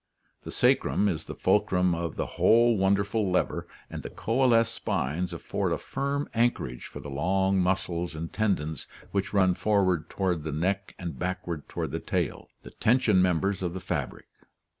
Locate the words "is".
1.07-1.25